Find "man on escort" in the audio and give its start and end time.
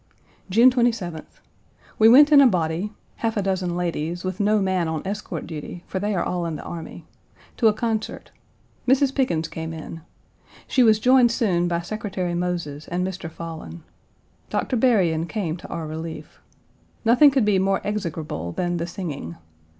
4.59-5.45